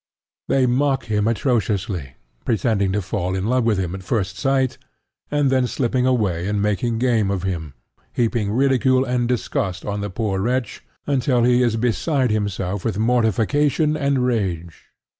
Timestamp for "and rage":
13.95-14.85